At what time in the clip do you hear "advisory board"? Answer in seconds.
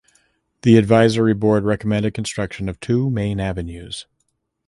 0.77-1.63